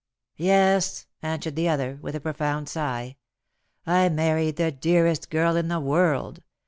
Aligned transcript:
"Yes," 0.35 1.05
answered 1.21 1.55
the 1.55 1.69
other 1.69 1.99
with 2.01 2.15
a 2.15 2.19
profound 2.19 2.67
sigh," 2.67 3.17
I 3.85 4.09
married 4.09 4.55
the 4.55 4.71
dearest 4.71 5.29
girl 5.29 5.55
in 5.55 5.67
the 5.67 5.79
world. 5.79 6.41